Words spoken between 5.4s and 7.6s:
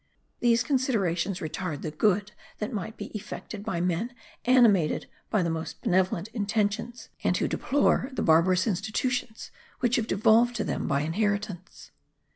the most benevolent intentions, and who